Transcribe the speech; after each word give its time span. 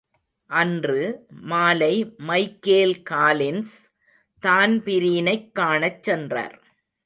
அன்று, 0.49 1.25
மாலை 1.29 2.13
Michael 2.17 3.03
Collins 3.09 3.75
தான்பிரீனைக் 4.43 5.51
காணச் 5.51 6.03
சென்றார். 6.03 6.57